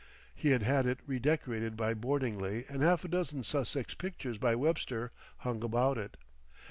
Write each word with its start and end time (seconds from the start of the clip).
He 0.33 0.49
had 0.49 0.63
had 0.63 0.87
it 0.87 0.99
redecorated 1.05 1.77
by 1.77 1.93
Bordingly 1.93 2.65
and 2.67 2.81
half 2.81 3.05
a 3.05 3.07
dozen 3.07 3.43
Sussex 3.43 3.93
pictures 3.93 4.39
by 4.39 4.55
Webster 4.55 5.11
hung 5.41 5.61
about 5.63 5.99
it. 5.99 6.17